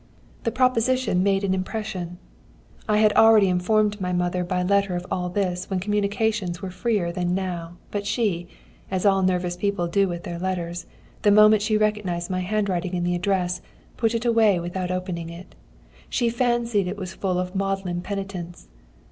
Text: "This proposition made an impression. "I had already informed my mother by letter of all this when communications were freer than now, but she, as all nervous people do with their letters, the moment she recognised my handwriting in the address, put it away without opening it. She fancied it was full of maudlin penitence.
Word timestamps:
"This 0.43 0.55
proposition 0.55 1.21
made 1.21 1.43
an 1.43 1.53
impression. 1.53 2.17
"I 2.89 2.97
had 2.97 3.13
already 3.13 3.47
informed 3.49 4.01
my 4.01 4.11
mother 4.11 4.43
by 4.43 4.63
letter 4.63 4.95
of 4.95 5.05
all 5.11 5.29
this 5.29 5.69
when 5.69 5.79
communications 5.79 6.59
were 6.59 6.71
freer 6.71 7.11
than 7.11 7.35
now, 7.35 7.77
but 7.91 8.07
she, 8.07 8.47
as 8.89 9.05
all 9.05 9.21
nervous 9.21 9.55
people 9.55 9.85
do 9.85 10.07
with 10.07 10.23
their 10.23 10.39
letters, 10.39 10.87
the 11.21 11.29
moment 11.29 11.61
she 11.61 11.77
recognised 11.77 12.31
my 12.31 12.39
handwriting 12.39 12.95
in 12.95 13.03
the 13.03 13.13
address, 13.13 13.61
put 13.95 14.15
it 14.15 14.25
away 14.25 14.59
without 14.59 14.89
opening 14.89 15.29
it. 15.29 15.53
She 16.09 16.29
fancied 16.29 16.87
it 16.87 16.97
was 16.97 17.13
full 17.13 17.37
of 17.37 17.53
maudlin 17.55 18.01
penitence. 18.01 18.69